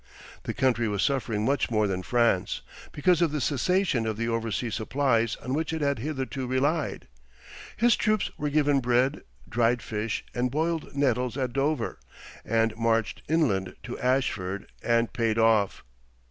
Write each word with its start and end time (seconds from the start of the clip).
The 0.45 0.53
country 0.55 0.87
was 0.87 1.03
suffering 1.03 1.45
much 1.45 1.69
more 1.69 1.85
than 1.85 2.01
France, 2.01 2.61
because 2.91 3.21
of 3.21 3.31
the 3.31 3.39
cessation 3.39 4.07
of 4.07 4.17
the 4.17 4.27
overseas 4.27 4.73
supplies 4.73 5.35
on 5.43 5.53
which 5.53 5.71
it 5.71 5.81
had 5.81 5.99
hitherto 5.99 6.47
relied. 6.47 7.07
His 7.77 7.95
troops 7.95 8.31
were 8.35 8.49
given 8.49 8.79
bread, 8.79 9.21
dried 9.47 9.83
fish, 9.83 10.25
and 10.33 10.49
boiled 10.49 10.95
nettles 10.95 11.37
at 11.37 11.53
Dover, 11.53 11.99
and 12.43 12.75
marched 12.75 13.21
inland 13.29 13.75
to 13.83 13.99
Ashford 13.99 14.71
and 14.81 15.13
paid 15.13 15.37
off. 15.37 15.83